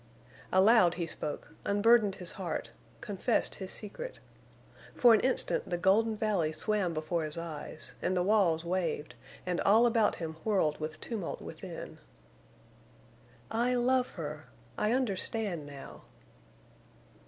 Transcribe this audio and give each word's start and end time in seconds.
Aloud 0.51 0.95
he 0.95 1.05
spoke—unburdened 1.05 2.15
his 2.15 2.31
heart—confessed 2.31 3.53
his 3.53 3.69
secret. 3.69 4.19
For 4.95 5.13
an 5.13 5.19
instant 5.19 5.69
the 5.69 5.77
golden 5.77 6.17
valley 6.17 6.51
swam 6.53 6.91
before 6.95 7.23
his 7.23 7.37
eyes, 7.37 7.93
and 8.01 8.17
the 8.17 8.23
walls 8.23 8.65
waved, 8.65 9.13
and 9.45 9.61
all 9.61 9.85
about 9.85 10.15
him 10.15 10.37
whirled 10.43 10.79
with 10.79 10.99
tumult 11.01 11.39
within. 11.39 11.99
"I 13.51 13.75
love 13.75 14.13
her!... 14.13 14.47
I 14.75 14.91
understand 14.91 15.67
now." 15.67 16.01